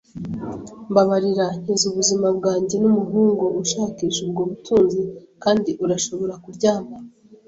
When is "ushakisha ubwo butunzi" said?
3.61-5.01